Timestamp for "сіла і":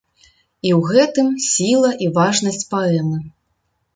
1.49-2.09